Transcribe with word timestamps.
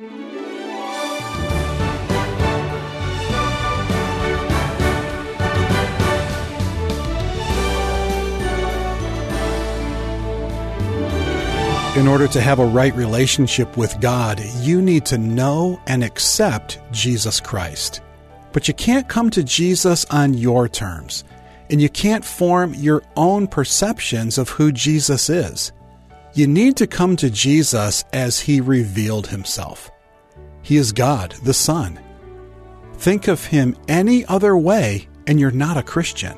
In 0.00 0.06
order 12.06 12.28
to 12.28 12.40
have 12.40 12.60
a 12.60 12.64
right 12.64 12.94
relationship 12.94 13.76
with 13.76 14.00
God, 14.00 14.40
you 14.60 14.80
need 14.80 15.04
to 15.06 15.18
know 15.18 15.80
and 15.88 16.04
accept 16.04 16.78
Jesus 16.92 17.40
Christ. 17.40 18.00
But 18.52 18.68
you 18.68 18.74
can't 18.74 19.08
come 19.08 19.30
to 19.30 19.42
Jesus 19.42 20.04
on 20.10 20.34
your 20.34 20.68
terms, 20.68 21.24
and 21.70 21.82
you 21.82 21.88
can't 21.88 22.24
form 22.24 22.72
your 22.74 23.02
own 23.16 23.48
perceptions 23.48 24.38
of 24.38 24.48
who 24.48 24.70
Jesus 24.70 25.28
is. 25.28 25.72
You 26.34 26.46
need 26.46 26.76
to 26.76 26.86
come 26.86 27.16
to 27.16 27.30
Jesus 27.30 28.04
as 28.12 28.38
he 28.38 28.60
revealed 28.60 29.28
himself. 29.28 29.90
He 30.62 30.76
is 30.76 30.92
God, 30.92 31.32
the 31.42 31.54
Son. 31.54 31.98
Think 32.94 33.28
of 33.28 33.44
him 33.44 33.76
any 33.88 34.26
other 34.26 34.56
way, 34.56 35.08
and 35.26 35.40
you're 35.40 35.50
not 35.50 35.78
a 35.78 35.82
Christian. 35.82 36.36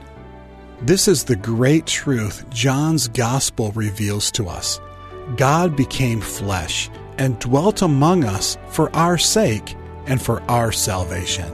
This 0.83 1.09
is 1.09 1.25
the 1.25 1.37
great 1.37 1.87
truth 1.87 2.49
John's 2.51 3.09
Gospel 3.09 3.73
reveals 3.73 4.31
to 4.33 4.49
us. 4.49 4.81
God 5.37 5.77
became 5.77 6.21
flesh 6.21 6.89
and 7.19 7.39
dwelt 7.39 7.83
among 7.83 8.25
us 8.25 8.57
for 8.69 8.95
our 8.95 9.19
sake 9.19 9.75
and 10.07 10.23
for 10.23 10.41
our 10.45 10.73
salvation. 10.73 11.53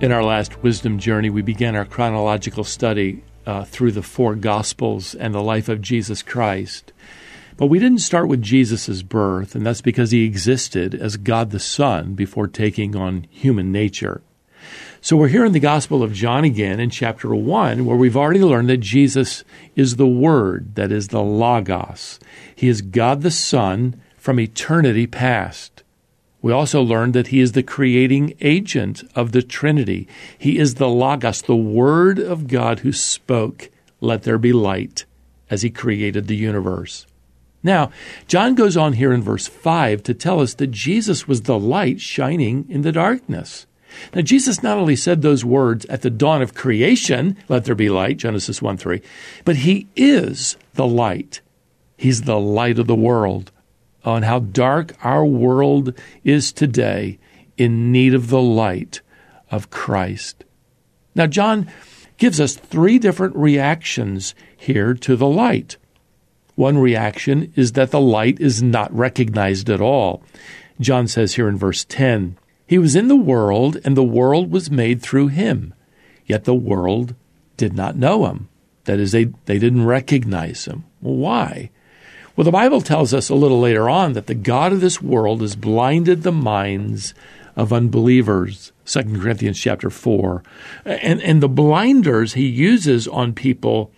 In 0.00 0.12
our 0.12 0.24
last 0.24 0.62
wisdom 0.62 0.98
journey, 0.98 1.30
we 1.30 1.42
began 1.42 1.76
our 1.76 1.84
chronological 1.84 2.64
study 2.64 3.22
uh, 3.48 3.64
through 3.64 3.92
the 3.92 4.02
four 4.02 4.34
Gospels 4.34 5.14
and 5.14 5.34
the 5.34 5.42
life 5.42 5.70
of 5.70 5.80
Jesus 5.80 6.22
Christ. 6.22 6.92
But 7.56 7.68
we 7.68 7.78
didn't 7.78 8.00
start 8.00 8.28
with 8.28 8.42
Jesus' 8.42 9.00
birth, 9.00 9.54
and 9.54 9.64
that's 9.64 9.80
because 9.80 10.10
he 10.10 10.24
existed 10.24 10.94
as 10.94 11.16
God 11.16 11.50
the 11.50 11.58
Son 11.58 12.12
before 12.12 12.46
taking 12.46 12.94
on 12.94 13.26
human 13.30 13.72
nature. 13.72 14.20
So 15.00 15.16
we're 15.16 15.28
here 15.28 15.46
in 15.46 15.52
the 15.52 15.60
Gospel 15.60 16.02
of 16.02 16.12
John 16.12 16.44
again 16.44 16.78
in 16.78 16.90
chapter 16.90 17.34
1, 17.34 17.86
where 17.86 17.96
we've 17.96 18.18
already 18.18 18.42
learned 18.42 18.68
that 18.68 18.80
Jesus 18.80 19.44
is 19.74 19.96
the 19.96 20.06
Word, 20.06 20.74
that 20.74 20.92
is 20.92 21.08
the 21.08 21.22
Logos. 21.22 22.20
He 22.54 22.68
is 22.68 22.82
God 22.82 23.22
the 23.22 23.30
Son 23.30 23.98
from 24.18 24.38
eternity 24.38 25.06
past. 25.06 25.77
We 26.40 26.52
also 26.52 26.82
learned 26.82 27.14
that 27.14 27.28
He 27.28 27.40
is 27.40 27.52
the 27.52 27.62
creating 27.62 28.34
agent 28.40 29.02
of 29.14 29.32
the 29.32 29.42
Trinity. 29.42 30.06
He 30.38 30.58
is 30.58 30.74
the 30.74 30.88
Logos, 30.88 31.42
the 31.42 31.56
Word 31.56 32.18
of 32.18 32.46
God 32.46 32.80
who 32.80 32.92
spoke, 32.92 33.70
Let 34.00 34.22
there 34.22 34.38
be 34.38 34.52
light, 34.52 35.04
as 35.50 35.62
He 35.62 35.70
created 35.70 36.26
the 36.26 36.36
universe. 36.36 37.06
Now, 37.62 37.90
John 38.28 38.54
goes 38.54 38.76
on 38.76 38.94
here 38.94 39.12
in 39.12 39.22
verse 39.22 39.48
5 39.48 40.02
to 40.04 40.14
tell 40.14 40.40
us 40.40 40.54
that 40.54 40.68
Jesus 40.68 41.26
was 41.26 41.42
the 41.42 41.58
light 41.58 42.00
shining 42.00 42.66
in 42.68 42.82
the 42.82 42.92
darkness. 42.92 43.66
Now, 44.14 44.20
Jesus 44.20 44.62
not 44.62 44.78
only 44.78 44.96
said 44.96 45.22
those 45.22 45.44
words 45.44 45.84
at 45.86 46.02
the 46.02 46.10
dawn 46.10 46.40
of 46.40 46.54
creation, 46.54 47.36
let 47.48 47.64
there 47.64 47.74
be 47.74 47.88
light, 47.88 48.18
Genesis 48.18 48.62
1 48.62 48.76
3, 48.76 49.02
but 49.44 49.56
he 49.56 49.88
is 49.96 50.56
the 50.74 50.86
light. 50.86 51.40
He's 51.96 52.22
the 52.22 52.38
light 52.38 52.78
of 52.78 52.86
the 52.86 52.94
world. 52.94 53.50
On 54.08 54.22
how 54.22 54.38
dark 54.38 54.96
our 55.04 55.22
world 55.22 55.92
is 56.24 56.50
today 56.50 57.18
in 57.58 57.92
need 57.92 58.14
of 58.14 58.28
the 58.28 58.40
light 58.40 59.02
of 59.50 59.68
Christ. 59.68 60.44
Now, 61.14 61.26
John 61.26 61.70
gives 62.16 62.40
us 62.40 62.54
three 62.54 62.98
different 62.98 63.36
reactions 63.36 64.34
here 64.56 64.94
to 64.94 65.14
the 65.14 65.26
light. 65.26 65.76
One 66.54 66.78
reaction 66.78 67.52
is 67.54 67.72
that 67.72 67.90
the 67.90 68.00
light 68.00 68.40
is 68.40 68.62
not 68.62 68.90
recognized 68.96 69.68
at 69.68 69.82
all. 69.82 70.22
John 70.80 71.06
says 71.06 71.34
here 71.34 71.46
in 71.46 71.58
verse 71.58 71.84
10, 71.84 72.38
he 72.66 72.78
was 72.78 72.96
in 72.96 73.08
the 73.08 73.14
world, 73.14 73.76
and 73.84 73.94
the 73.94 74.02
world 74.02 74.50
was 74.50 74.70
made 74.70 75.02
through 75.02 75.28
him. 75.28 75.74
Yet 76.24 76.44
the 76.44 76.54
world 76.54 77.14
did 77.58 77.74
not 77.74 77.94
know 77.94 78.24
him. 78.24 78.48
That 78.84 79.00
is, 79.00 79.12
they, 79.12 79.26
they 79.44 79.58
didn't 79.58 79.84
recognize 79.84 80.64
him. 80.64 80.84
Well, 81.02 81.16
why? 81.16 81.70
Well, 82.38 82.44
the 82.44 82.52
Bible 82.52 82.82
tells 82.82 83.12
us 83.12 83.28
a 83.28 83.34
little 83.34 83.58
later 83.58 83.90
on 83.90 84.12
that 84.12 84.28
the 84.28 84.34
God 84.34 84.72
of 84.72 84.80
this 84.80 85.02
world 85.02 85.40
has 85.40 85.56
blinded 85.56 86.22
the 86.22 86.30
minds 86.30 87.12
of 87.56 87.72
unbelievers. 87.72 88.70
2 88.86 89.02
Corinthians 89.20 89.58
chapter 89.58 89.90
4. 89.90 90.44
And, 90.84 91.20
and 91.20 91.42
the 91.42 91.48
blinders 91.48 92.34
he 92.34 92.46
uses 92.46 93.08
on 93.08 93.32
people 93.32 93.90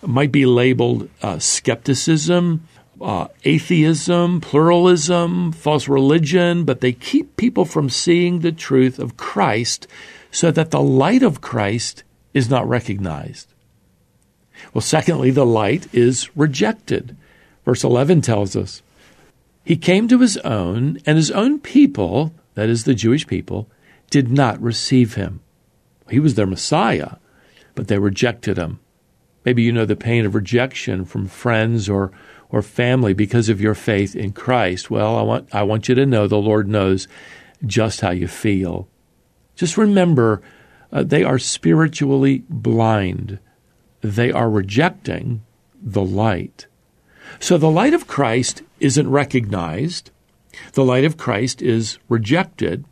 might 0.00 0.30
be 0.30 0.46
labeled 0.46 1.10
uh, 1.22 1.40
skepticism, 1.40 2.68
uh, 3.00 3.26
atheism, 3.42 4.42
pluralism, 4.42 5.50
false 5.50 5.88
religion, 5.88 6.64
but 6.64 6.80
they 6.80 6.92
keep 6.92 7.36
people 7.36 7.64
from 7.64 7.90
seeing 7.90 8.38
the 8.38 8.52
truth 8.52 9.00
of 9.00 9.16
Christ 9.16 9.88
so 10.30 10.52
that 10.52 10.70
the 10.70 10.80
light 10.80 11.24
of 11.24 11.40
Christ 11.40 12.04
is 12.32 12.48
not 12.48 12.68
recognized. 12.68 13.52
Well, 14.72 14.82
secondly, 14.82 15.32
the 15.32 15.44
light 15.44 15.92
is 15.92 16.30
rejected. 16.36 17.16
Verse 17.68 17.84
11 17.84 18.22
tells 18.22 18.56
us 18.56 18.80
He 19.62 19.76
came 19.76 20.08
to 20.08 20.20
His 20.20 20.38
own, 20.38 20.96
and 21.04 21.18
His 21.18 21.30
own 21.30 21.58
people, 21.58 22.32
that 22.54 22.70
is 22.70 22.84
the 22.84 22.94
Jewish 22.94 23.26
people, 23.26 23.68
did 24.08 24.30
not 24.30 24.58
receive 24.58 25.16
Him. 25.16 25.40
He 26.08 26.18
was 26.18 26.34
their 26.34 26.46
Messiah, 26.46 27.16
but 27.74 27.88
they 27.88 27.98
rejected 27.98 28.56
Him. 28.56 28.80
Maybe 29.44 29.64
you 29.64 29.70
know 29.70 29.84
the 29.84 29.96
pain 29.96 30.24
of 30.24 30.34
rejection 30.34 31.04
from 31.04 31.26
friends 31.26 31.90
or 31.90 32.10
or 32.48 32.62
family 32.62 33.12
because 33.12 33.50
of 33.50 33.60
your 33.60 33.74
faith 33.74 34.16
in 34.16 34.32
Christ, 34.32 34.90
well, 34.90 35.18
I 35.18 35.20
want, 35.20 35.54
I 35.54 35.62
want 35.62 35.90
you 35.90 35.94
to 35.96 36.06
know 36.06 36.26
the 36.26 36.38
Lord 36.38 36.68
knows 36.68 37.06
just 37.66 38.00
how 38.00 38.12
you 38.12 38.28
feel. 38.28 38.88
Just 39.56 39.76
remember, 39.76 40.40
uh, 40.90 41.02
they 41.02 41.22
are 41.22 41.38
spiritually 41.38 42.44
blind. 42.48 43.38
They 44.00 44.32
are 44.32 44.48
rejecting 44.48 45.44
the 45.82 46.02
light. 46.02 46.66
So 47.40 47.58
the 47.58 47.70
light 47.70 47.94
of 47.94 48.06
Christ 48.06 48.62
isn't 48.80 49.10
recognized. 49.10 50.10
The 50.72 50.84
light 50.84 51.04
of 51.04 51.16
Christ 51.16 51.62
is 51.62 51.98
rejected. 52.08 52.84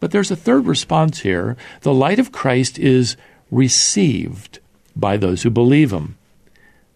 But 0.00 0.10
there's 0.10 0.30
a 0.30 0.36
third 0.36 0.66
response 0.66 1.20
here. 1.20 1.56
The 1.82 1.94
light 1.94 2.18
of 2.18 2.32
Christ 2.32 2.78
is 2.78 3.16
received 3.50 4.58
by 4.96 5.16
those 5.16 5.42
who 5.42 5.50
believe 5.50 5.92
him. 5.92 6.16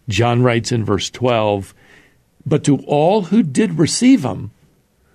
John 0.07 0.41
writes 0.41 0.71
in 0.71 0.83
verse 0.83 1.09
12, 1.09 1.73
but 2.45 2.63
to 2.63 2.77
all 2.87 3.23
who 3.23 3.43
did 3.43 3.77
receive 3.77 4.23
him, 4.23 4.51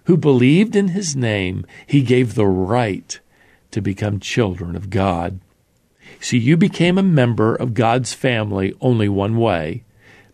who 0.05 0.17
believed 0.17 0.77
in 0.77 0.89
his 0.89 1.17
name, 1.17 1.67
he 1.87 2.03
gave 2.03 2.35
the 2.35 2.47
right 2.47 3.19
to 3.71 3.81
become 3.81 4.21
children 4.21 4.77
of 4.77 4.91
God. 4.91 5.41
See, 6.21 6.39
you 6.39 6.57
became 6.57 6.97
a 6.97 7.03
member 7.03 7.55
of 7.55 7.75
God's 7.75 8.13
family 8.13 8.75
only 8.81 9.09
one 9.09 9.37
way 9.37 9.83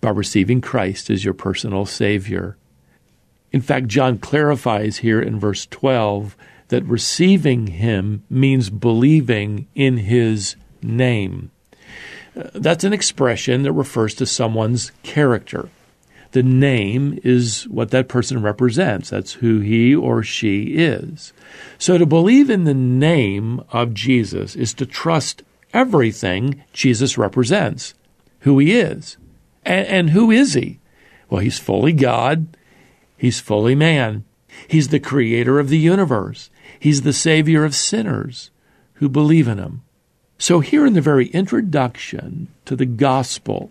by 0.00 0.10
receiving 0.10 0.60
Christ 0.60 1.10
as 1.10 1.24
your 1.24 1.34
personal 1.34 1.86
Savior. 1.86 2.56
In 3.52 3.60
fact, 3.60 3.88
John 3.88 4.18
clarifies 4.18 4.98
here 4.98 5.20
in 5.20 5.38
verse 5.40 5.66
12 5.66 6.36
that 6.68 6.84
receiving 6.84 7.66
Him 7.68 8.24
means 8.30 8.70
believing 8.70 9.66
in 9.74 9.98
His 9.98 10.56
name. 10.82 11.50
Uh, 12.36 12.50
that's 12.54 12.84
an 12.84 12.92
expression 12.92 13.64
that 13.64 13.72
refers 13.72 14.14
to 14.14 14.26
someone's 14.26 14.92
character. 15.02 15.68
The 16.32 16.42
name 16.44 17.18
is 17.24 17.64
what 17.64 17.90
that 17.90 18.08
person 18.08 18.40
represents. 18.40 19.10
That's 19.10 19.34
who 19.34 19.58
he 19.60 19.94
or 19.94 20.22
she 20.22 20.76
is. 20.76 21.32
So 21.76 21.98
to 21.98 22.06
believe 22.06 22.48
in 22.48 22.64
the 22.64 22.74
name 22.74 23.64
of 23.72 23.94
Jesus 23.94 24.54
is 24.54 24.72
to 24.74 24.86
trust 24.86 25.42
everything 25.72 26.62
Jesus 26.72 27.18
represents, 27.18 27.94
who 28.40 28.60
he 28.60 28.78
is. 28.78 29.16
And, 29.64 29.86
and 29.86 30.10
who 30.10 30.30
is 30.30 30.54
he? 30.54 30.78
Well, 31.28 31.40
he's 31.40 31.58
fully 31.58 31.92
God. 31.92 32.48
He's 33.16 33.40
fully 33.40 33.74
man. 33.74 34.24
He's 34.66 34.88
the 34.88 35.00
creator 35.00 35.58
of 35.58 35.68
the 35.68 35.78
universe. 35.78 36.50
He's 36.78 37.02
the 37.02 37.12
savior 37.12 37.64
of 37.64 37.74
sinners 37.74 38.50
who 38.94 39.08
believe 39.08 39.48
in 39.48 39.58
him. 39.58 39.82
So 40.38 40.60
here 40.60 40.86
in 40.86 40.94
the 40.94 41.00
very 41.00 41.26
introduction 41.28 42.48
to 42.64 42.74
the 42.74 42.86
gospel, 42.86 43.70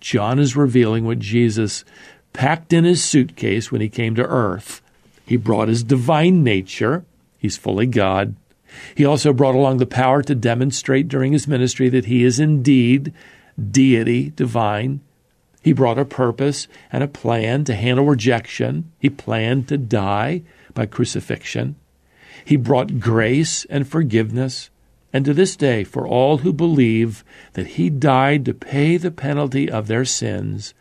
John 0.00 0.38
is 0.38 0.54
revealing 0.54 1.06
what 1.06 1.18
Jesus 1.18 1.84
packed 2.34 2.72
in 2.72 2.84
his 2.84 3.02
suitcase 3.02 3.72
when 3.72 3.80
he 3.80 3.88
came 3.88 4.14
to 4.16 4.26
earth. 4.26 4.82
He 5.26 5.38
brought 5.38 5.68
his 5.68 5.82
divine 5.82 6.44
nature, 6.44 7.04
he's 7.38 7.56
fully 7.56 7.86
God. 7.86 8.36
He 8.94 9.04
also 9.04 9.32
brought 9.32 9.54
along 9.54 9.78
the 9.78 9.86
power 9.86 10.20
to 10.22 10.34
demonstrate 10.34 11.08
during 11.08 11.32
his 11.32 11.48
ministry 11.48 11.88
that 11.88 12.06
he 12.06 12.24
is 12.24 12.38
indeed 12.38 13.14
deity, 13.70 14.30
divine. 14.30 15.00
He 15.64 15.72
brought 15.72 15.98
a 15.98 16.04
purpose 16.04 16.68
and 16.92 17.02
a 17.02 17.08
plan 17.08 17.64
to 17.64 17.74
handle 17.74 18.04
rejection. 18.04 18.92
He 18.98 19.08
planned 19.08 19.66
to 19.68 19.78
die 19.78 20.42
by 20.74 20.84
crucifixion. 20.84 21.76
He 22.44 22.56
brought 22.56 23.00
grace 23.00 23.64
and 23.64 23.88
forgiveness 23.88 24.68
and 25.14 25.24
to 25.26 25.32
this 25.32 25.54
day, 25.54 25.84
for 25.84 26.08
all 26.08 26.38
who 26.38 26.52
believe 26.52 27.24
that 27.52 27.78
he 27.78 27.88
died 27.88 28.44
to 28.44 28.52
pay 28.52 28.96
the 28.96 29.12
penalty 29.12 29.70
of 29.70 29.86
their 29.86 30.04
sins, 30.04 30.74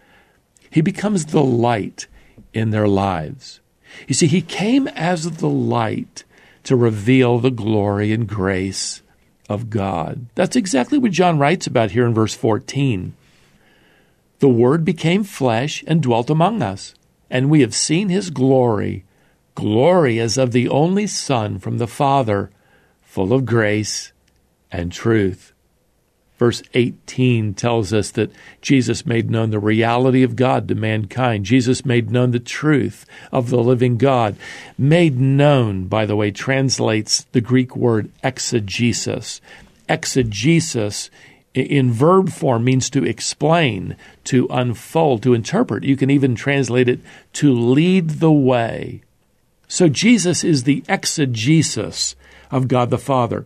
he 0.71 0.81
becomes 0.81 1.27
the 1.27 1.43
light 1.43 2.07
in 2.51 2.71
their 2.71 2.87
lives. 2.87 3.61
You 4.07 4.15
see, 4.15 4.25
he 4.25 4.41
came 4.41 4.87
as 4.87 5.37
the 5.37 5.47
light 5.47 6.23
to 6.63 6.75
reveal 6.75 7.37
the 7.37 7.51
glory 7.51 8.11
and 8.11 8.27
grace 8.27 9.03
of 9.47 9.69
God. 9.69 10.25
That's 10.33 10.55
exactly 10.55 10.97
what 10.97 11.11
John 11.11 11.37
writes 11.37 11.67
about 11.67 11.91
here 11.91 12.07
in 12.07 12.15
verse 12.15 12.33
14. 12.33 13.13
The 14.39 14.49
Word 14.49 14.83
became 14.83 15.23
flesh 15.23 15.83
and 15.87 16.01
dwelt 16.01 16.29
among 16.29 16.61
us, 16.61 16.95
and 17.29 17.49
we 17.49 17.61
have 17.61 17.73
seen 17.73 18.09
his 18.09 18.29
glory, 18.29 19.05
glory 19.55 20.19
as 20.19 20.37
of 20.37 20.51
the 20.51 20.67
only 20.69 21.07
Son 21.07 21.59
from 21.59 21.77
the 21.77 21.87
Father, 21.87 22.51
full 23.01 23.33
of 23.33 23.45
grace 23.45 24.11
and 24.71 24.91
truth. 24.91 25.53
Verse 26.37 26.63
18 26.73 27.53
tells 27.53 27.93
us 27.93 28.11
that 28.11 28.31
Jesus 28.61 29.05
made 29.05 29.29
known 29.29 29.51
the 29.51 29.59
reality 29.59 30.23
of 30.23 30.35
God 30.35 30.67
to 30.67 30.75
mankind. 30.75 31.45
Jesus 31.45 31.85
made 31.85 32.09
known 32.09 32.31
the 32.31 32.39
truth 32.39 33.05
of 33.31 33.49
the 33.49 33.59
living 33.59 33.97
God. 33.97 34.35
Made 34.77 35.19
known, 35.19 35.85
by 35.85 36.05
the 36.05 36.15
way, 36.15 36.31
translates 36.31 37.23
the 37.31 37.39
Greek 37.39 37.75
word 37.75 38.11
exegesis. 38.23 39.41
Exegesis 39.87 41.09
in 41.53 41.91
verb 41.91 42.29
form 42.29 42.63
means 42.63 42.89
to 42.89 43.05
explain, 43.05 43.95
to 44.25 44.47
unfold, 44.49 45.21
to 45.23 45.33
interpret. 45.33 45.83
You 45.83 45.95
can 45.95 46.09
even 46.09 46.35
translate 46.35 46.89
it 46.89 46.99
to 47.33 47.53
lead 47.53 48.11
the 48.11 48.31
way. 48.31 49.03
So 49.67 49.87
Jesus 49.87 50.43
is 50.43 50.63
the 50.63 50.83
exegesis 50.87 52.15
of 52.51 52.67
God 52.67 52.89
the 52.89 52.97
Father. 52.97 53.45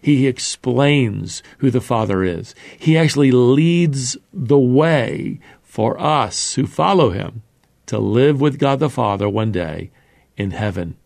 He 0.00 0.26
explains 0.26 1.42
who 1.58 1.70
the 1.70 1.80
Father 1.80 2.22
is. 2.22 2.54
He 2.78 2.96
actually 2.96 3.32
leads 3.32 4.16
the 4.32 4.58
way 4.58 5.40
for 5.62 6.00
us 6.00 6.54
who 6.54 6.66
follow 6.66 7.10
him 7.10 7.42
to 7.86 7.98
live 7.98 8.40
with 8.40 8.58
God 8.58 8.78
the 8.78 8.90
Father 8.90 9.28
one 9.28 9.50
day 9.50 9.90
in 10.36 10.52
heaven. 10.52 10.96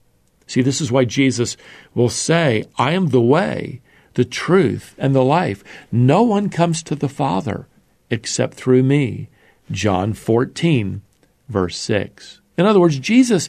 See, 0.47 0.63
this 0.63 0.81
is 0.81 0.93
why 0.93 1.05
Jesus 1.05 1.57
will 1.95 2.11
say, 2.11 2.65
I 2.77 2.93
am 2.93 3.09
the 3.09 3.21
way, 3.21 3.81
the 4.15 4.25
truth, 4.25 4.95
and 4.99 5.15
the 5.15 5.25
life. 5.25 5.65
No 5.91 6.23
one 6.23 6.49
comes 6.49 6.83
to 6.85 6.95
the 6.95 7.09
Father 7.09 7.67
except 8.11 8.55
through 8.55 8.83
me. 8.83 9.29
John 9.71 10.13
14, 10.13 11.03
verse 11.49 11.77
6. 11.79 12.41
In 12.59 12.67
other 12.67 12.81
words, 12.81 12.99
Jesus, 12.99 13.49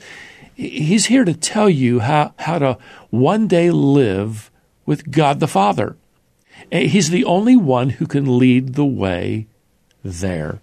he's 0.55 1.07
here 1.07 1.25
to 1.25 1.33
tell 1.33 1.69
you 1.69 1.99
how, 1.99 2.33
how 2.39 2.59
to 2.59 2.77
one 3.09 3.47
day 3.47 3.71
live 3.71 4.49
with 4.85 5.11
God 5.11 5.39
the 5.39 5.47
Father. 5.47 5.97
He's 6.71 7.09
the 7.09 7.25
only 7.25 7.55
one 7.55 7.91
who 7.91 8.07
can 8.07 8.37
lead 8.37 8.75
the 8.75 8.85
way 8.85 9.47
there. 10.03 10.61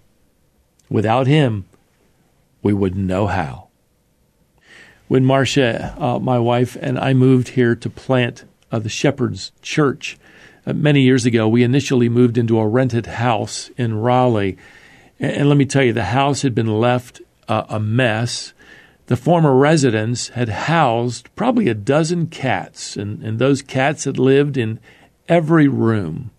Without 0.89 1.27
him, 1.27 1.67
we 2.63 2.73
wouldn't 2.73 3.05
know 3.05 3.27
how. 3.27 3.69
When 5.09 5.25
Marcia, 5.25 5.95
uh, 5.99 6.19
my 6.19 6.39
wife, 6.39 6.77
and 6.81 6.99
I 6.99 7.15
moved 7.15 7.49
here 7.49 7.75
to 7.75 7.91
plant 7.91 8.45
uh, 8.71 8.79
the 8.79 8.89
Shepherd's 8.89 9.53
Church 9.63 10.19
uh, 10.67 10.73
many 10.73 11.03
years 11.03 11.27
ago, 11.27 11.49
we 11.49 11.63
initially 11.63 12.09
moved 12.09 12.37
into 12.37 12.59
a 12.59 12.69
rented 12.69 13.07
house 13.07 13.71
in 13.77 13.99
Raleigh. 13.99 14.57
And, 15.19 15.33
and 15.33 15.49
let 15.49 15.59
me 15.59 15.65
tell 15.65 15.83
you, 15.83 15.93
the 15.93 16.05
house 16.05 16.43
had 16.43 16.55
been 16.55 16.81
left 16.81 17.21
uh, 17.49 17.65
a 17.69 17.81
mess. 17.81 18.53
The 19.07 19.17
former 19.17 19.55
residents 19.57 20.29
had 20.29 20.49
housed 20.49 21.35
probably 21.35 21.69
a 21.69 21.75
dozen 21.75 22.27
cats, 22.27 22.97
and, 22.97 23.23
and 23.23 23.39
those 23.39 23.63
cats 23.63 24.05
had 24.05 24.19
lived 24.19 24.57
in 24.57 24.79
every 25.29 25.67
room. 25.67 26.31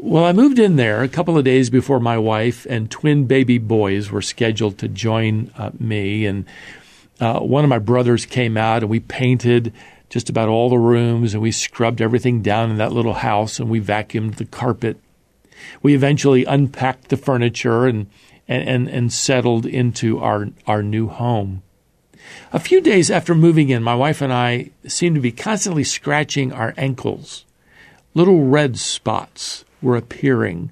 Well, 0.00 0.24
I 0.24 0.32
moved 0.32 0.60
in 0.60 0.76
there 0.76 1.02
a 1.02 1.08
couple 1.08 1.36
of 1.36 1.44
days 1.44 1.70
before 1.70 1.98
my 1.98 2.16
wife 2.16 2.66
and 2.70 2.88
twin 2.88 3.26
baby 3.26 3.58
boys 3.58 4.12
were 4.12 4.22
scheduled 4.22 4.78
to 4.78 4.86
join 4.88 5.50
uh, 5.58 5.72
me. 5.78 6.24
And 6.24 6.46
uh, 7.18 7.40
one 7.40 7.64
of 7.64 7.68
my 7.68 7.80
brothers 7.80 8.24
came 8.24 8.56
out 8.56 8.82
and 8.84 8.90
we 8.90 9.00
painted 9.00 9.72
just 10.08 10.30
about 10.30 10.48
all 10.48 10.70
the 10.70 10.78
rooms 10.78 11.34
and 11.34 11.42
we 11.42 11.52
scrubbed 11.52 12.00
everything 12.00 12.42
down 12.42 12.70
in 12.70 12.78
that 12.78 12.92
little 12.92 13.14
house 13.14 13.58
and 13.58 13.68
we 13.68 13.80
vacuumed 13.80 14.36
the 14.36 14.44
carpet. 14.44 14.98
We 15.82 15.94
eventually 15.94 16.44
unpacked 16.44 17.08
the 17.08 17.16
furniture 17.16 17.86
and, 17.86 18.08
and, 18.46 18.68
and, 18.68 18.88
and 18.88 19.12
settled 19.12 19.66
into 19.66 20.18
our, 20.18 20.48
our 20.66 20.82
new 20.82 21.08
home. 21.08 21.62
A 22.52 22.58
few 22.58 22.80
days 22.80 23.10
after 23.10 23.34
moving 23.34 23.68
in, 23.68 23.82
my 23.82 23.94
wife 23.94 24.20
and 24.20 24.32
I 24.32 24.70
seemed 24.86 25.16
to 25.16 25.20
be 25.20 25.32
constantly 25.32 25.84
scratching 25.84 26.52
our 26.52 26.74
ankles. 26.76 27.44
Little 28.14 28.44
red 28.44 28.78
spots 28.78 29.64
were 29.82 29.96
appearing. 29.96 30.70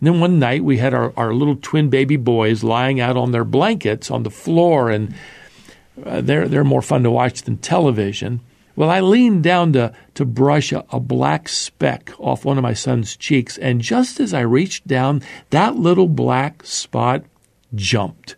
And 0.00 0.06
then 0.06 0.20
one 0.20 0.38
night 0.38 0.64
we 0.64 0.78
had 0.78 0.94
our, 0.94 1.12
our 1.16 1.34
little 1.34 1.56
twin 1.56 1.90
baby 1.90 2.16
boys 2.16 2.64
lying 2.64 3.00
out 3.00 3.16
on 3.16 3.32
their 3.32 3.44
blankets 3.44 4.10
on 4.10 4.22
the 4.22 4.30
floor, 4.30 4.90
and 4.90 5.14
uh, 6.04 6.22
they're, 6.22 6.48
they're 6.48 6.64
more 6.64 6.82
fun 6.82 7.02
to 7.02 7.10
watch 7.10 7.42
than 7.42 7.58
television. 7.58 8.40
Well, 8.80 8.88
I 8.88 9.00
leaned 9.00 9.42
down 9.42 9.74
to, 9.74 9.92
to 10.14 10.24
brush 10.24 10.72
a, 10.72 10.86
a 10.88 10.98
black 10.98 11.50
speck 11.50 12.12
off 12.18 12.46
one 12.46 12.56
of 12.56 12.62
my 12.62 12.72
son's 12.72 13.14
cheeks, 13.14 13.58
and 13.58 13.82
just 13.82 14.18
as 14.18 14.32
I 14.32 14.40
reached 14.40 14.86
down, 14.86 15.20
that 15.50 15.76
little 15.76 16.08
black 16.08 16.64
spot 16.64 17.24
jumped. 17.74 18.36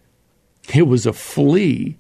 It 0.75 0.89
was 0.89 1.07
a 1.07 1.13
flea 1.13 1.97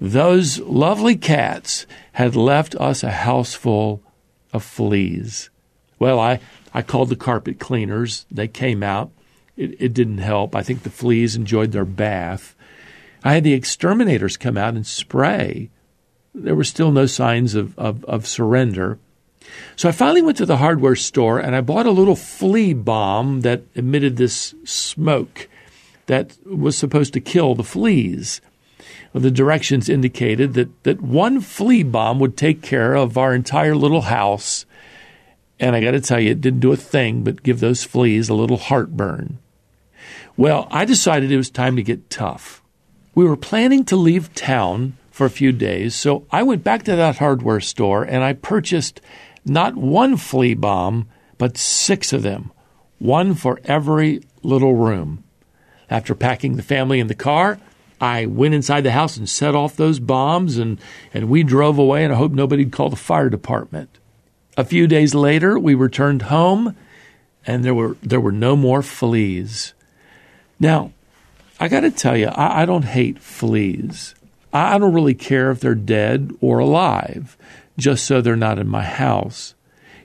those 0.00 0.60
lovely 0.60 1.16
cats 1.16 1.86
had 2.12 2.36
left 2.36 2.74
us 2.76 3.02
a 3.02 3.10
house 3.10 3.54
full 3.54 4.02
of 4.54 4.62
fleas. 4.62 5.50
Well, 5.98 6.18
I, 6.18 6.40
I 6.74 6.80
called 6.80 7.08
the 7.08 7.16
carpet 7.16 7.58
cleaners. 7.58 8.26
They 8.30 8.48
came 8.48 8.82
out. 8.82 9.10
It, 9.58 9.76
it 9.80 9.94
didn't 9.94 10.18
help. 10.18 10.54
I 10.54 10.62
think 10.62 10.82
the 10.82 10.90
fleas 10.90 11.36
enjoyed 11.36 11.72
their 11.72 11.86
bath. 11.86 12.54
I 13.24 13.34
had 13.34 13.44
the 13.44 13.54
exterminators 13.54 14.36
come 14.36 14.56
out 14.56 14.74
and 14.74 14.86
spray. 14.86 15.70
There 16.36 16.54
were 16.54 16.64
still 16.64 16.92
no 16.92 17.06
signs 17.06 17.54
of, 17.54 17.76
of, 17.78 18.04
of 18.04 18.26
surrender. 18.26 18.98
So 19.74 19.88
I 19.88 19.92
finally 19.92 20.22
went 20.22 20.36
to 20.38 20.46
the 20.46 20.58
hardware 20.58 20.96
store 20.96 21.38
and 21.38 21.56
I 21.56 21.60
bought 21.60 21.86
a 21.86 21.90
little 21.90 22.16
flea 22.16 22.74
bomb 22.74 23.40
that 23.40 23.62
emitted 23.74 24.16
this 24.16 24.54
smoke 24.64 25.48
that 26.06 26.36
was 26.46 26.76
supposed 26.76 27.12
to 27.14 27.20
kill 27.20 27.54
the 27.54 27.64
fleas 27.64 28.40
the 29.20 29.30
directions 29.30 29.88
indicated 29.88 30.54
that, 30.54 30.82
that 30.84 31.00
one 31.00 31.40
flea 31.40 31.82
bomb 31.82 32.18
would 32.18 32.36
take 32.36 32.62
care 32.62 32.94
of 32.94 33.16
our 33.16 33.34
entire 33.34 33.74
little 33.74 34.02
house. 34.02 34.66
And 35.58 35.74
I 35.74 35.80
got 35.80 35.92
to 35.92 36.00
tell 36.00 36.20
you, 36.20 36.32
it 36.32 36.40
didn't 36.40 36.60
do 36.60 36.72
a 36.72 36.76
thing 36.76 37.24
but 37.24 37.42
give 37.42 37.60
those 37.60 37.84
fleas 37.84 38.28
a 38.28 38.34
little 38.34 38.58
heartburn. 38.58 39.38
Well, 40.36 40.68
I 40.70 40.84
decided 40.84 41.32
it 41.32 41.36
was 41.36 41.48
time 41.48 41.76
to 41.76 41.82
get 41.82 42.10
tough. 42.10 42.62
We 43.14 43.24
were 43.24 43.36
planning 43.36 43.84
to 43.86 43.96
leave 43.96 44.34
town 44.34 44.98
for 45.16 45.24
a 45.24 45.30
few 45.30 45.50
days, 45.50 45.94
so 45.94 46.26
I 46.30 46.42
went 46.42 46.62
back 46.62 46.82
to 46.82 46.94
that 46.94 47.16
hardware 47.16 47.60
store 47.60 48.02
and 48.02 48.22
I 48.22 48.34
purchased 48.34 49.00
not 49.46 49.74
one 49.74 50.18
flea 50.18 50.52
bomb, 50.52 51.08
but 51.38 51.56
six 51.56 52.12
of 52.12 52.22
them, 52.22 52.52
one 52.98 53.32
for 53.32 53.58
every 53.64 54.20
little 54.42 54.74
room. 54.74 55.24
After 55.88 56.14
packing 56.14 56.56
the 56.56 56.62
family 56.62 57.00
in 57.00 57.06
the 57.06 57.14
car, 57.14 57.58
I 57.98 58.26
went 58.26 58.52
inside 58.52 58.82
the 58.82 58.90
house 58.90 59.16
and 59.16 59.26
set 59.26 59.54
off 59.54 59.74
those 59.74 60.00
bombs, 60.00 60.58
and, 60.58 60.78
and 61.14 61.30
we 61.30 61.42
drove 61.42 61.78
away, 61.78 62.04
and 62.04 62.12
I 62.12 62.16
hope 62.16 62.32
nobody'd 62.32 62.70
call 62.70 62.90
the 62.90 62.96
fire 62.96 63.30
department. 63.30 63.88
A 64.58 64.66
few 64.66 64.86
days 64.86 65.14
later, 65.14 65.58
we 65.58 65.74
returned 65.74 66.22
home, 66.28 66.76
and 67.46 67.64
there 67.64 67.74
were, 67.74 67.96
there 68.02 68.20
were 68.20 68.32
no 68.32 68.54
more 68.54 68.82
fleas. 68.82 69.72
Now, 70.60 70.92
I 71.58 71.68
got 71.68 71.80
to 71.80 71.90
tell 71.90 72.18
you, 72.18 72.26
I, 72.26 72.64
I, 72.64 72.66
don't 72.66 72.84
hate 72.84 73.18
fleas. 73.18 74.14
I, 74.56 74.78
don't 74.78 74.94
really 74.94 75.14
care 75.14 75.50
if 75.50 75.60
they're 75.60 75.74
dead 75.74 76.32
or 76.40 76.58
alive, 76.58 77.36
just 77.76 78.04
so 78.04 78.20
they're 78.20 78.36
not 78.36 78.58
in 78.58 78.68
my 78.68 78.84
house. 78.84 79.54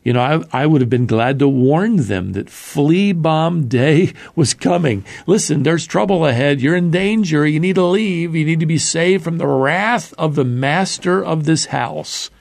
You 0.03 0.13
know, 0.13 0.21
I, 0.21 0.63
I 0.63 0.65
would 0.65 0.81
have 0.81 0.89
been 0.89 1.05
glad 1.05 1.37
to 1.39 1.47
warn 1.47 1.97
them 1.97 2.33
that 2.33 2.49
flea 2.49 3.11
bomb 3.11 3.67
day 3.67 4.13
was 4.35 4.53
coming. 4.53 5.05
Listen, 5.27 5.63
there's 5.63 5.85
trouble 5.85 6.25
ahead. 6.25 6.59
You're 6.59 6.75
in 6.75 6.89
danger. 6.89 7.45
You 7.45 7.59
need 7.59 7.75
to 7.75 7.85
leave. 7.85 8.35
You 8.35 8.45
need 8.45 8.59
to 8.61 8.65
be 8.65 8.79
saved 8.79 9.23
from 9.23 9.37
the 9.37 9.47
wrath 9.47 10.13
of 10.17 10.35
the 10.35 10.43
master 10.43 11.23
of 11.23 11.45
this 11.45 11.67
house. 11.67 12.31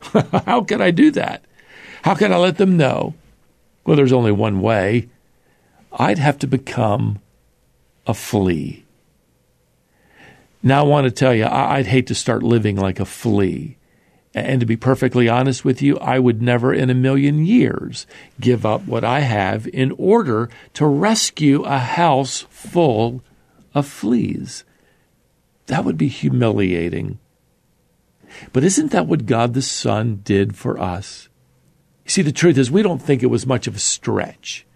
How 0.46 0.62
can 0.62 0.80
I 0.80 0.92
do 0.92 1.10
that? 1.12 1.44
How 2.02 2.14
can 2.14 2.32
I 2.32 2.36
let 2.36 2.56
them 2.56 2.76
know? 2.76 3.14
Well, 3.84 3.96
there's 3.96 4.12
only 4.12 4.32
one 4.32 4.60
way. 4.60 5.08
I'd 5.92 6.18
have 6.18 6.38
to 6.40 6.46
become 6.46 7.18
a 8.06 8.14
flea. 8.14 8.84
Now, 10.68 10.84
I 10.84 10.86
want 10.86 11.06
to 11.06 11.10
tell 11.10 11.34
you, 11.34 11.46
I'd 11.46 11.86
hate 11.86 12.08
to 12.08 12.14
start 12.14 12.42
living 12.42 12.76
like 12.76 13.00
a 13.00 13.06
flea. 13.06 13.78
And 14.34 14.60
to 14.60 14.66
be 14.66 14.76
perfectly 14.76 15.26
honest 15.26 15.64
with 15.64 15.80
you, 15.80 15.96
I 15.96 16.18
would 16.18 16.42
never 16.42 16.74
in 16.74 16.90
a 16.90 16.94
million 16.94 17.46
years 17.46 18.06
give 18.38 18.66
up 18.66 18.84
what 18.86 19.02
I 19.02 19.20
have 19.20 19.66
in 19.68 19.92
order 19.92 20.50
to 20.74 20.84
rescue 20.84 21.62
a 21.62 21.78
house 21.78 22.44
full 22.50 23.22
of 23.74 23.86
fleas. 23.86 24.64
That 25.68 25.86
would 25.86 25.96
be 25.96 26.08
humiliating. 26.08 27.18
But 28.52 28.62
isn't 28.62 28.90
that 28.90 29.06
what 29.06 29.24
God 29.24 29.54
the 29.54 29.62
Son 29.62 30.20
did 30.22 30.54
for 30.54 30.78
us? 30.78 31.30
You 32.04 32.10
see, 32.10 32.22
the 32.22 32.30
truth 32.30 32.58
is, 32.58 32.70
we 32.70 32.82
don't 32.82 33.00
think 33.00 33.22
it 33.22 33.28
was 33.28 33.46
much 33.46 33.66
of 33.66 33.74
a 33.74 33.78
stretch, 33.78 34.66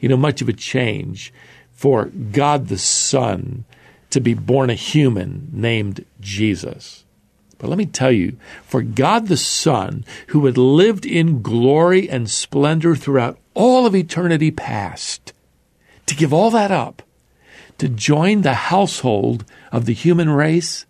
you 0.00 0.08
know, 0.08 0.16
much 0.16 0.40
of 0.40 0.48
a 0.48 0.54
change 0.54 1.30
for 1.72 2.06
God 2.06 2.68
the 2.68 2.78
Son 2.78 3.66
to 4.12 4.20
be 4.20 4.34
born 4.34 4.70
a 4.70 4.74
human 4.74 5.48
named 5.52 6.04
Jesus. 6.20 7.04
But 7.58 7.68
let 7.68 7.78
me 7.78 7.86
tell 7.86 8.12
you, 8.12 8.36
for 8.64 8.82
God 8.82 9.28
the 9.28 9.36
Son, 9.36 10.04
who 10.28 10.46
had 10.46 10.58
lived 10.58 11.06
in 11.06 11.42
glory 11.42 12.10
and 12.10 12.28
splendor 12.28 12.96
throughout 12.96 13.38
all 13.54 13.86
of 13.86 13.94
eternity 13.94 14.50
past, 14.50 15.32
to 16.06 16.14
give 16.14 16.32
all 16.32 16.50
that 16.50 16.70
up, 16.70 17.02
to 17.78 17.88
join 17.88 18.42
the 18.42 18.54
household 18.54 19.44
of 19.70 19.86
the 19.86 19.94
human 19.94 20.28
race, 20.28 20.86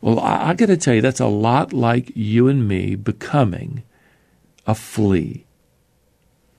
well, 0.00 0.18
I, 0.20 0.50
I 0.50 0.54
got 0.54 0.66
to 0.66 0.76
tell 0.76 0.94
you, 0.94 1.02
that's 1.02 1.20
a 1.20 1.26
lot 1.26 1.72
like 1.72 2.12
you 2.14 2.48
and 2.48 2.66
me 2.66 2.94
becoming 2.94 3.82
a 4.66 4.74
flea. 4.74 5.44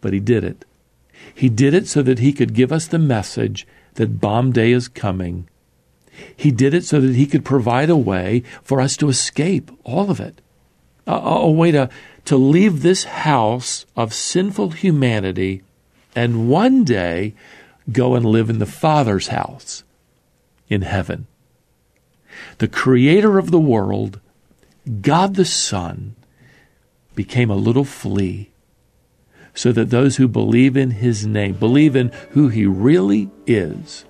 But 0.01 0.13
he 0.13 0.19
did 0.19 0.43
it. 0.43 0.65
He 1.33 1.49
did 1.49 1.73
it 1.73 1.87
so 1.87 2.01
that 2.03 2.19
he 2.19 2.31
could 2.31 2.53
give 2.53 2.71
us 2.71 2.87
the 2.87 2.99
message 2.99 3.67
that 3.95 4.21
bomb 4.21 4.51
day 4.51 4.71
is 4.71 4.87
coming. 4.87 5.49
He 6.35 6.51
did 6.51 6.73
it 6.73 6.85
so 6.85 6.99
that 7.01 7.15
he 7.15 7.25
could 7.25 7.45
provide 7.45 7.89
a 7.89 7.97
way 7.97 8.43
for 8.63 8.81
us 8.81 8.97
to 8.97 9.09
escape 9.09 9.71
all 9.83 10.09
of 10.09 10.19
it. 10.19 10.41
A, 11.07 11.13
a, 11.13 11.51
way 11.51 11.71
to, 11.71 11.89
to 12.25 12.37
leave 12.37 12.81
this 12.81 13.03
house 13.03 13.85
of 13.95 14.13
sinful 14.13 14.71
humanity 14.71 15.61
and 16.15 16.49
one 16.49 16.83
day 16.83 17.35
go 17.91 18.15
and 18.15 18.25
live 18.25 18.49
in 18.49 18.59
the 18.59 18.65
Father's 18.65 19.27
house 19.27 19.83
in 20.69 20.81
heaven. 20.81 21.27
The 22.57 22.67
creator 22.67 23.37
of 23.37 23.51
the 23.51 23.59
world, 23.59 24.19
God 25.01 25.35
the 25.35 25.45
Son, 25.45 26.15
became 27.13 27.49
a 27.49 27.55
little 27.55 27.85
flea 27.85 28.49
so 29.53 29.71
that 29.71 29.89
those 29.89 30.17
who 30.17 30.27
believe 30.27 30.75
in 30.75 30.91
his 30.91 31.25
name, 31.25 31.53
believe 31.53 31.95
in 31.95 32.11
who 32.31 32.49
he 32.49 32.65
really 32.65 33.29
is, 33.47 34.05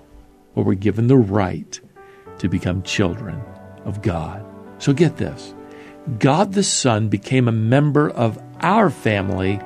or 0.54 0.64
were 0.64 0.74
given 0.74 1.06
the 1.06 1.16
right 1.16 1.80
to 2.38 2.48
become 2.48 2.82
children 2.82 3.42
of 3.84 4.02
God. 4.02 4.44
So 4.78 4.92
get 4.92 5.16
this 5.16 5.54
God 6.18 6.52
the 6.52 6.62
Son 6.62 7.08
became 7.08 7.48
a 7.48 7.52
member 7.52 8.10
of 8.10 8.38
our 8.60 8.90
family 8.90 9.60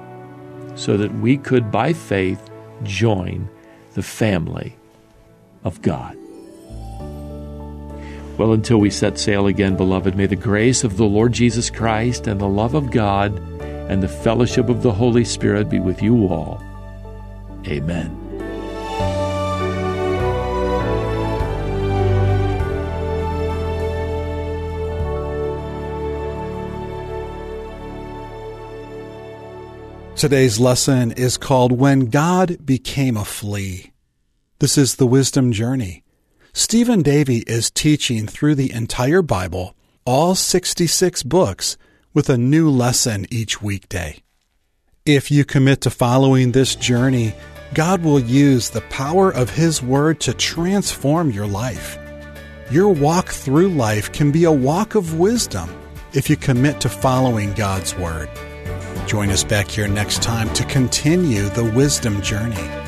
so 0.75 0.97
that 0.97 1.15
we 1.17 1.37
could, 1.37 1.71
by 1.71 1.93
faith, 1.93 2.51
join 2.83 3.49
the 3.95 4.03
family 4.03 4.77
of 5.65 5.83
God. 5.83 6.17
Well, 8.39 8.55
until 8.55 8.79
we 8.79 8.89
set 8.89 9.19
sail 9.19 9.47
again, 9.49 9.77
beloved, 9.77 10.17
may 10.17 10.25
the 10.25 10.37
grace 10.37 10.83
of 10.83 10.97
the 10.97 11.05
Lord 11.05 11.33
Jesus 11.33 11.69
Christ 11.69 12.27
and 12.27 12.41
the 12.41 12.49
love 12.49 12.75
of 12.75 12.91
God 12.91 13.39
and 13.61 14.03
the 14.03 14.09
fellowship 14.09 14.71
of 14.71 14.83
the 14.83 14.93
Holy 14.93 15.25
Spirit 15.25 15.69
be 15.69 15.79
with 15.79 16.01
you 16.01 16.29
all. 16.29 16.63
Amen. 17.67 18.20
Today's 30.21 30.61
lesson 30.61 31.13
is 31.13 31.39
called 31.39 31.73
When 31.73 32.11
God 32.11 32.67
Became 32.67 33.17
a 33.17 33.25
Flea. 33.25 33.91
This 34.59 34.77
is 34.77 34.97
the 34.97 35.07
Wisdom 35.07 35.51
Journey. 35.51 36.05
Stephen 36.53 37.01
Davey 37.01 37.39
is 37.47 37.71
teaching 37.71 38.27
through 38.27 38.57
the 38.57 38.71
entire 38.71 39.23
Bible, 39.23 39.75
all 40.05 40.35
66 40.35 41.23
books, 41.23 41.79
with 42.13 42.29
a 42.29 42.37
new 42.37 42.69
lesson 42.69 43.25
each 43.31 43.63
weekday. 43.63 44.23
If 45.07 45.31
you 45.31 45.47
commit 45.47 45.81
to 45.81 45.91
following 45.91 46.53
this 46.53 46.77
journey, 46.77 47.33
God 47.73 48.05
will 48.05 48.21
use 48.21 48.69
the 48.69 48.83
power 48.83 49.31
of 49.31 49.49
His 49.49 49.83
Word 49.83 50.21
to 50.21 50.35
transform 50.35 51.31
your 51.31 51.47
life. 51.47 51.97
Your 52.71 52.91
walk 52.91 53.31
through 53.31 53.71
life 53.71 54.13
can 54.13 54.33
be 54.33 54.45
a 54.45 54.53
walk 54.53 54.97
of 54.97 55.19
wisdom 55.19 55.71
if 56.13 56.29
you 56.29 56.37
commit 56.37 56.79
to 56.83 56.91
following 56.91 57.55
God's 57.55 57.97
Word. 57.97 58.29
Join 59.07 59.31
us 59.31 59.45
back 59.45 59.71
here 59.71 59.89
next 59.89 60.23
time 60.23 60.53
to 60.55 60.65
continue 60.65 61.49
the 61.49 61.65
wisdom 61.65 62.23
journey. 62.23 62.80